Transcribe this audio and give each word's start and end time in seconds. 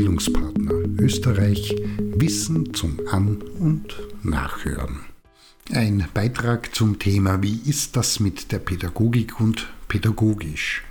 Bildungspartner 0.00 0.72
Österreich 0.98 1.76
Wissen 1.98 2.72
zum 2.72 2.98
An- 3.10 3.42
und 3.58 4.00
Nachhören. 4.22 5.00
Ein 5.72 6.08
Beitrag 6.14 6.74
zum 6.74 6.98
Thema 6.98 7.42
Wie 7.42 7.60
ist 7.66 7.96
das 7.96 8.18
mit 8.18 8.50
der 8.50 8.60
Pädagogik 8.60 9.38
und 9.40 9.70
pädagogisch? 9.88 10.84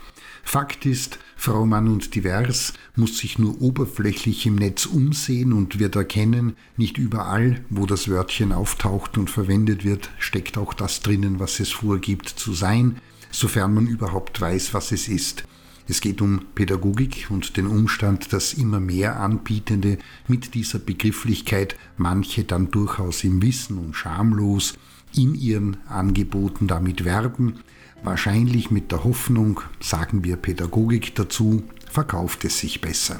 Fakt 0.44 0.86
ist, 0.86 1.18
Frau 1.36 1.66
Mann 1.66 1.88
und 1.88 2.14
Divers 2.14 2.74
muss 2.96 3.18
sich 3.18 3.40
nur 3.40 3.60
oberflächlich 3.64 4.46
im 4.46 4.58
Netz 4.58 4.86
umsehen 4.86 5.54
und 5.54 5.80
wird 5.80 5.96
erkennen, 5.96 6.54
nicht 6.78 7.00
überall, 7.00 7.66
wo 7.72 7.88
das 7.88 8.10
Wörtchen 8.10 8.52
auftaucht 8.52 9.18
und 9.18 9.32
verwendet 9.32 9.84
wird, 9.84 10.12
steckt 10.20 10.56
auch 10.56 10.76
das 10.76 11.02
drinnen, 11.02 11.40
was 11.40 11.60
es 11.60 11.72
vorgibt 11.72 12.30
zu 12.30 12.54
sein, 12.54 12.98
sofern 13.32 13.74
man 13.74 13.88
überhaupt 13.88 14.40
weiß, 14.40 14.76
was 14.76 14.92
es 14.92 15.08
ist. 15.08 15.46
Es 15.90 16.02
geht 16.02 16.22
um 16.22 16.46
Pädagogik 16.54 17.26
und 17.32 17.58
den 17.58 17.66
Umstand, 17.66 18.32
dass 18.32 18.54
immer 18.54 18.80
mehr 18.80 19.20
Anbietende 19.20 19.98
mit 20.28 20.54
dieser 20.54 20.78
Begrifflichkeit 20.78 21.76
manche 21.98 22.44
dann 22.44 22.70
durchaus 22.70 23.24
im 23.24 23.42
Wissen 23.42 23.80
und 23.80 23.96
schamlos 23.96 24.76
in 25.16 25.34
ihren 25.34 25.78
Angeboten 25.88 26.68
damit 26.68 27.06
werben, 27.06 27.56
wahrscheinlich 28.04 28.70
mit 28.70 28.92
der 28.92 29.04
Hoffnung, 29.04 29.62
sagen 29.80 30.24
wir 30.24 30.36
Pädagogik 30.36 31.16
dazu, 31.16 31.64
verkauft 31.90 32.46
es 32.46 32.60
sich 32.60 32.82
besser. 32.82 33.20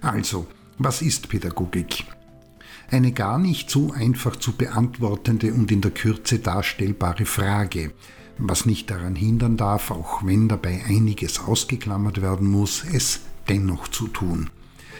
Also, 0.00 0.46
was 0.78 1.02
ist 1.02 1.28
Pädagogik? 1.28 2.04
Eine 2.88 3.10
gar 3.10 3.36
nicht 3.36 3.68
so 3.68 3.92
einfach 3.92 4.36
zu 4.36 4.52
beantwortende 4.52 5.52
und 5.52 5.72
in 5.72 5.80
der 5.80 5.90
Kürze 5.90 6.38
darstellbare 6.38 7.24
Frage, 7.24 7.90
was 8.38 8.66
nicht 8.66 8.90
daran 8.90 9.14
hindern 9.14 9.56
darf, 9.56 9.90
auch 9.90 10.24
wenn 10.24 10.48
dabei 10.48 10.84
einiges 10.86 11.40
ausgeklammert 11.40 12.20
werden 12.20 12.48
muss, 12.48 12.84
es 12.92 13.20
dennoch 13.48 13.88
zu 13.88 14.08
tun. 14.08 14.50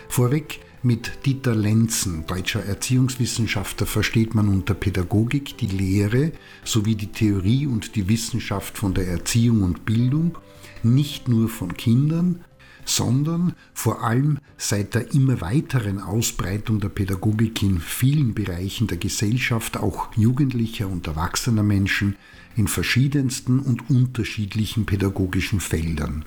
Vorweg 0.09 0.61
mit 0.83 1.27
Dieter 1.27 1.55
Lenzen, 1.55 2.27
deutscher 2.27 2.65
Erziehungswissenschaftler, 2.65 3.87
versteht 3.87 4.35
man 4.35 4.49
unter 4.49 4.75
Pädagogik 4.75 5.59
die 5.59 5.67
Lehre 5.67 6.33
sowie 6.65 6.95
die 6.95 7.11
Theorie 7.11 7.67
und 7.67 7.97
die 7.97 8.09
Wissenschaft 8.09 8.79
von 8.79 8.95
der 8.95 9.09
Erziehung 9.09 9.63
und 9.63 9.85
Bildung, 9.85 10.39
nicht 10.83 11.29
nur 11.29 11.49
von 11.49 11.77
Kindern, 11.77 12.45
sondern 12.87 13.55
vor 13.75 14.03
allem 14.03 14.39
seit 14.57 14.95
der 14.95 15.13
immer 15.13 15.41
weiteren 15.43 15.99
Ausbreitung 15.99 16.81
der 16.81 16.89
Pädagogik 16.89 17.63
in 17.63 17.81
vielen 17.81 18.33
Bereichen 18.33 18.87
der 18.87 18.97
Gesellschaft, 18.97 19.77
auch 19.77 20.09
jugendlicher 20.17 20.89
und 20.89 21.07
erwachsener 21.07 21.63
Menschen, 21.63 22.17
in 22.57 22.69
verschiedensten 22.69 23.59
und 23.59 23.91
unterschiedlichen 23.91 24.87
pädagogischen 24.87 25.61
Feldern. 25.61 26.25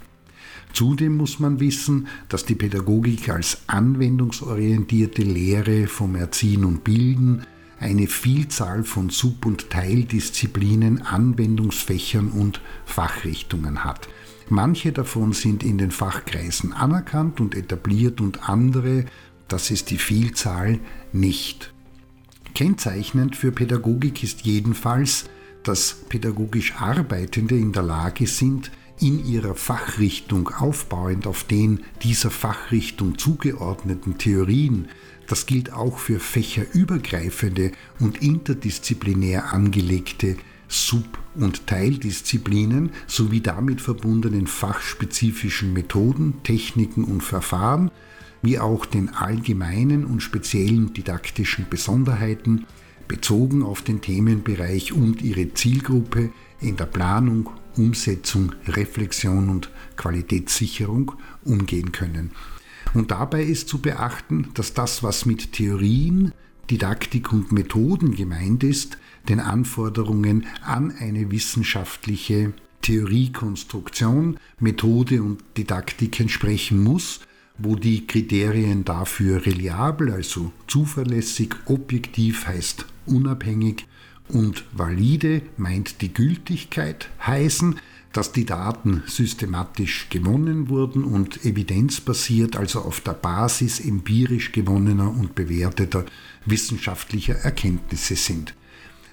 Zudem 0.74 1.18
muss 1.18 1.40
man 1.40 1.60
wissen, 1.60 2.08
dass 2.28 2.46
die 2.46 2.56
Pädagogik 2.56 3.30
als 3.30 3.64
anwendungsorientierte 3.68 5.24
Lehre 5.24 5.88
vom 5.88 6.16
Erziehen 6.16 6.64
und 6.66 6.84
Bilden 6.84 7.44
eine 7.80 8.08
Vielzahl 8.08 8.84
von 8.84 9.10
Sub- 9.10 9.46
und 9.46 9.70
Teildisziplinen, 9.70 11.02
Anwendungsfächern 11.02 12.28
und 12.28 12.62
Fachrichtungen 12.86 13.84
hat. 13.84 14.10
Manche 14.50 14.92
davon 14.92 15.34
sind 15.34 15.64
in 15.64 15.78
den 15.78 15.92
Fachkreisen 15.92 16.74
anerkannt 16.74 17.40
und 17.40 17.56
etabliert 17.56 18.20
und 18.20 18.50
andere, 18.50 19.06
das 19.48 19.70
ist 19.70 19.92
die 19.92 20.00
Vielzahl, 20.00 20.80
nicht. 21.14 21.72
Kennzeichnend 22.56 23.36
für 23.36 23.52
Pädagogik 23.52 24.24
ist 24.24 24.42
jedenfalls, 24.42 25.26
dass 25.64 25.94
pädagogisch 26.10 26.74
Arbeitende 26.78 27.56
in 27.56 27.74
der 27.74 27.84
Lage 27.84 28.26
sind, 28.26 28.72
in 29.00 29.24
ihrer 29.26 29.56
Fachrichtung 29.56 30.50
aufbauend 30.50 31.28
auf 31.28 31.44
den 31.44 31.82
dieser 32.02 32.32
Fachrichtung 32.32 33.18
zugeordneten 33.18 34.18
Theorien, 34.18 34.90
das 35.28 35.46
gilt 35.46 35.72
auch 35.72 36.00
für 36.00 36.20
fächerübergreifende 36.20 37.72
und 38.00 38.22
interdisziplinär 38.22 39.54
angelegte 39.54 40.38
Sub- 40.68 41.20
und 41.42 41.68
Teildisziplinen 41.68 42.92
sowie 43.08 43.42
damit 43.42 43.82
verbundenen 43.82 44.48
fachspezifischen 44.48 45.74
Methoden, 45.74 46.36
Techniken 46.44 47.04
und 47.04 47.22
Verfahren, 47.24 47.92
wie 48.42 48.60
auch 48.60 48.86
den 48.86 49.10
allgemeinen 49.10 50.06
und 50.06 50.22
speziellen 50.22 50.94
didaktischen 50.94 51.66
Besonderheiten, 51.70 52.66
bezogen 53.08 53.64
auf 53.64 53.82
den 53.82 54.02
Themenbereich 54.02 54.94
und 54.94 55.22
ihre 55.22 55.54
Zielgruppe 55.54 56.30
in 56.62 56.78
der 56.78 56.86
Planung, 56.86 57.50
Umsetzung, 57.76 58.54
Reflexion 58.68 59.50
und 59.50 59.70
Qualitätssicherung 59.96 61.14
umgehen 61.44 61.92
können. 61.92 62.32
Und 62.94 63.12
dabei 63.12 63.44
ist 63.44 63.68
zu 63.68 63.80
beachten, 63.80 64.50
dass 64.54 64.74
das, 64.74 65.04
was 65.04 65.26
mit 65.26 65.54
Theorien, 65.54 66.34
Didaktik 66.70 67.34
und 67.34 67.52
Methoden 67.52 68.16
gemeint 68.16 68.64
ist, 68.64 68.98
den 69.30 69.40
Anforderungen 69.40 70.46
an 70.62 70.92
eine 70.92 71.32
wissenschaftliche 71.32 72.54
Theoriekonstruktion, 72.82 74.38
Methode 74.60 75.22
und 75.22 75.44
Didaktik 75.58 76.20
entsprechen 76.20 76.84
muss, 76.84 77.22
wo 77.58 77.76
die 77.76 78.08
Kriterien 78.08 78.86
dafür 78.86 79.46
reliabel, 79.46 80.12
also 80.12 80.52
zuverlässig, 80.68 81.56
objektiv 81.66 82.48
heißt 82.48 82.86
unabhängig 83.06 83.86
und 84.30 84.64
valide 84.72 85.42
meint 85.58 86.02
die 86.02 86.14
Gültigkeit 86.14 87.10
heißen, 87.26 87.80
dass 88.14 88.32
die 88.32 88.46
Daten 88.46 89.04
systematisch 89.06 90.08
gewonnen 90.10 90.70
wurden 90.70 91.04
und 91.04 91.46
evidenzbasiert, 91.46 92.56
also 92.56 92.82
auf 92.82 93.02
der 93.02 93.14
Basis 93.14 93.80
empirisch 93.80 94.52
gewonnener 94.52 95.10
und 95.12 95.36
bewerteter 95.36 96.06
wissenschaftlicher 96.46 97.36
Erkenntnisse 97.36 98.16
sind. 98.16 98.56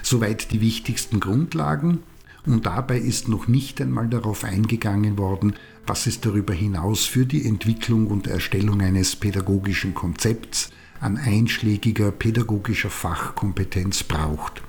Soweit 0.02 0.52
die 0.52 0.60
wichtigsten 0.60 1.20
Grundlagen 1.20 2.00
und 2.46 2.66
dabei 2.66 2.98
ist 2.98 3.28
noch 3.28 3.48
nicht 3.48 3.80
einmal 3.80 4.08
darauf 4.08 4.44
eingegangen 4.44 5.18
worden, 5.18 5.54
was 5.86 6.06
es 6.06 6.20
darüber 6.20 6.54
hinaus 6.54 7.04
für 7.04 7.26
die 7.26 7.44
Entwicklung 7.44 8.06
und 8.06 8.26
Erstellung 8.26 8.80
eines 8.80 9.16
pädagogischen 9.16 9.94
Konzepts 9.94 10.70
an 11.00 11.16
einschlägiger 11.16 12.10
pädagogischer 12.10 12.90
Fachkompetenz 12.90 14.04
braucht. 14.04 14.62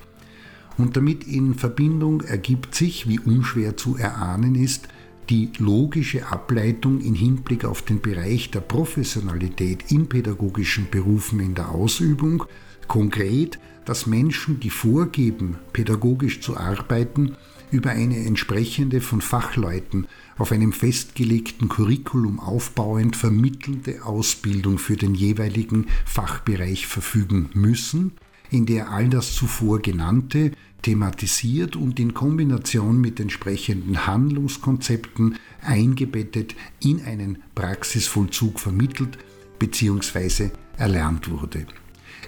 Und 0.77 0.97
damit 0.97 1.23
in 1.23 1.55
Verbindung 1.55 2.21
ergibt 2.21 2.75
sich, 2.75 3.07
wie 3.07 3.19
unschwer 3.19 3.77
zu 3.77 3.95
erahnen 3.95 4.55
ist, 4.55 4.87
die 5.29 5.49
logische 5.57 6.27
Ableitung 6.27 7.01
in 7.01 7.13
Hinblick 7.13 7.65
auf 7.65 7.81
den 7.81 8.01
Bereich 8.01 8.51
der 8.51 8.61
Professionalität 8.61 9.91
in 9.91 10.07
pädagogischen 10.07 10.89
Berufen 10.89 11.39
in 11.39 11.55
der 11.55 11.69
Ausübung, 11.69 12.45
konkret, 12.87 13.59
dass 13.85 14.05
Menschen, 14.05 14.59
die 14.59 14.69
vorgeben, 14.69 15.57
pädagogisch 15.73 16.41
zu 16.41 16.57
arbeiten, 16.57 17.35
über 17.71 17.91
eine 17.91 18.17
entsprechende 18.25 19.01
von 19.01 19.21
Fachleuten 19.21 20.07
auf 20.37 20.51
einem 20.51 20.71
festgelegten 20.71 21.67
Curriculum 21.67 22.39
aufbauend 22.39 23.15
vermittelte 23.15 24.05
Ausbildung 24.05 24.77
für 24.77 24.95
den 24.95 25.15
jeweiligen 25.15 25.87
Fachbereich 26.05 26.87
verfügen 26.87 27.49
müssen, 27.53 28.13
in 28.49 28.65
der 28.65 28.91
all 28.91 29.09
das 29.09 29.35
zuvor 29.35 29.79
genannte 29.79 30.51
thematisiert 30.87 31.75
und 31.75 31.99
in 31.99 32.13
Kombination 32.13 33.01
mit 33.01 33.19
entsprechenden 33.19 34.07
Handlungskonzepten 34.07 35.35
eingebettet 35.61 36.55
in 36.79 37.01
einen 37.01 37.39
Praxisvollzug 37.55 38.57
vermittelt 38.57 39.17
bzw. 39.59 40.51
erlernt 40.77 41.29
wurde. 41.29 41.65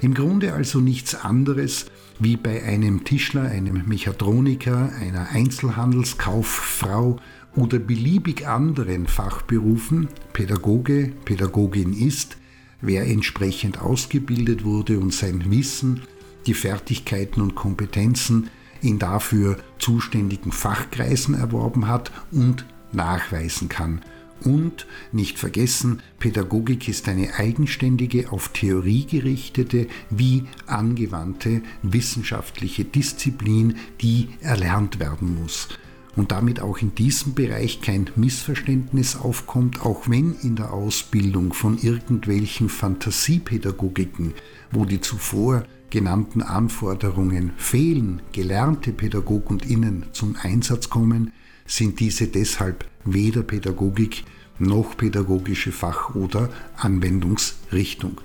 Im 0.02 0.14
Grunde 0.14 0.52
also 0.52 0.82
nichts 0.82 1.16
anderes 1.16 1.86
wie 2.20 2.36
bei 2.36 2.62
einem 2.62 3.06
Tischler, 3.06 3.44
einem 3.44 3.88
Mechatroniker, 3.88 4.92
einer 5.00 5.30
Einzelhandelskauffrau 5.30 7.16
oder 7.56 7.80
beliebig 7.80 8.46
anderen 8.46 9.08
Fachberufen 9.08 10.10
Pädagoge, 10.34 11.14
Pädagogin 11.24 11.94
ist, 11.94 12.36
wer 12.82 13.08
entsprechend 13.08 13.82
ausgebildet 13.82 14.66
wurde 14.66 15.00
und 15.00 15.14
sein 15.14 15.50
Wissen, 15.50 16.02
die 16.50 16.56
Fertigkeiten 16.56 17.42
und 17.42 17.54
Kompetenzen 17.54 18.50
in 18.82 18.98
dafür 18.98 19.60
zuständigen 19.78 20.52
Fachkreisen 20.52 21.36
erworben 21.36 21.88
hat 21.88 22.12
und 22.32 22.66
nachweisen 22.92 23.70
kann 23.70 24.02
und 24.44 24.88
nicht 25.12 25.38
vergessen, 25.38 26.02
Pädagogik 26.18 26.88
ist 26.88 27.08
eine 27.08 27.36
eigenständige, 27.36 28.32
auf 28.32 28.50
Theorie 28.50 29.06
gerichtete 29.06 29.88
wie 30.10 30.46
angewandte 30.66 31.62
wissenschaftliche 31.84 32.86
Disziplin, 32.86 33.76
die 34.02 34.30
erlernt 34.42 35.00
werden 35.00 35.42
muss. 35.42 35.68
Und 36.16 36.32
damit 36.32 36.60
auch 36.60 36.80
in 36.80 36.96
diesem 36.96 37.34
Bereich 37.34 37.82
kein 37.82 38.10
Missverständnis 38.16 39.16
aufkommt, 39.16 39.82
auch 39.86 40.10
wenn 40.10 40.36
in 40.42 40.56
der 40.56 40.74
Ausbildung 40.74 41.54
von 41.54 41.78
irgendwelchen 41.78 42.68
Fantasiepädagogiken, 42.68 44.34
wo 44.72 44.86
die 44.86 45.02
zuvor 45.02 45.64
genannten 45.90 46.42
Anforderungen 46.42 47.52
fehlen, 47.58 48.22
gelernte 48.32 48.92
Pädagoginnen 48.92 50.06
zum 50.12 50.36
Einsatz 50.42 50.90
kommen, 50.90 51.32
sind 51.66 52.00
diese 52.00 52.28
deshalb 52.28 52.86
weder 53.06 53.44
Pädagogik 53.44 54.24
noch 54.60 54.98
pädagogische 54.98 55.72
Fach- 55.72 56.16
oder 56.16 56.50
Anwendungsrichtung. 56.76 58.20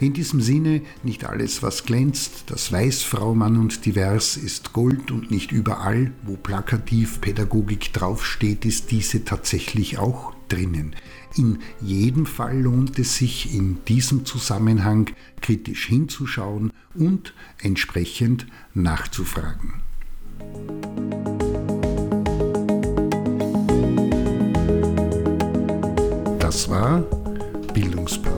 In 0.00 0.12
diesem 0.12 0.40
Sinne, 0.40 0.82
nicht 1.02 1.24
alles, 1.24 1.62
was 1.62 1.84
glänzt, 1.84 2.44
das 2.46 2.70
weiß 2.70 3.02
Frau 3.02 3.34
Mann 3.34 3.56
und 3.56 3.84
divers, 3.84 4.36
ist 4.36 4.72
Gold 4.72 5.10
und 5.10 5.32
nicht 5.32 5.50
überall, 5.50 6.12
wo 6.22 6.36
plakativ 6.36 7.20
Pädagogik 7.20 7.92
draufsteht, 7.92 8.64
ist 8.64 8.92
diese 8.92 9.24
tatsächlich 9.24 9.98
auch 9.98 10.34
drinnen. 10.48 10.94
In 11.36 11.58
jedem 11.80 12.26
Fall 12.26 12.60
lohnt 12.60 12.98
es 12.98 13.16
sich 13.16 13.52
in 13.52 13.78
diesem 13.86 14.24
Zusammenhang 14.24 15.10
kritisch 15.40 15.86
hinzuschauen 15.86 16.72
und 16.94 17.34
entsprechend 17.60 18.46
nachzufragen. 18.74 19.82
Das 26.38 26.68
war 26.70 27.00
Bildungspartner 27.74 28.37